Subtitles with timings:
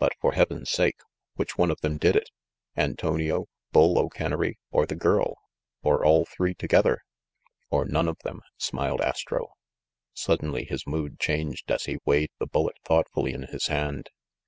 [0.00, 0.98] "But, for heaven's sake,
[1.36, 2.28] which one of them did it?
[2.76, 3.46] Antonio?
[3.70, 4.58] Bull O'Kennery?
[4.72, 5.36] Or the girl?
[5.84, 7.02] Or all three together?"
[7.70, 9.52] "Or none of them?" smiled Astro.
[10.12, 14.10] Suddenly his mood changed as he weighed the bullet thoughtfully in his hand.